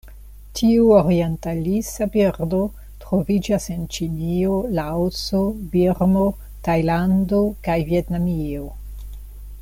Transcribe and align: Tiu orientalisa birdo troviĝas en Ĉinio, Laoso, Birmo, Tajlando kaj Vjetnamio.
Tiu 0.59 0.85
orientalisa 0.99 2.05
birdo 2.15 2.61
troviĝas 3.03 3.67
en 3.75 3.83
Ĉinio, 3.97 4.55
Laoso, 4.79 5.41
Birmo, 5.75 6.25
Tajlando 6.69 7.43
kaj 7.69 7.77
Vjetnamio. 7.91 8.65